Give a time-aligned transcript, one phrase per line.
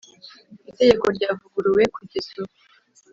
[0.69, 2.53] Itegeko ryavuguruwe kugeza ubu